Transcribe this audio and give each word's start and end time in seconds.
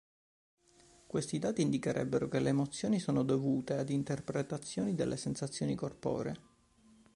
Questi 1.05 1.37
dati 1.37 1.61
indicherebbero 1.61 2.27
che 2.27 2.39
le 2.39 2.49
emozioni 2.49 2.99
sono 2.99 3.21
dovute 3.21 3.73
ad 3.77 3.91
interpretazioni 3.91 4.95
delle 4.95 5.15
sensazioni 5.15 5.75
corporee. 5.75 6.35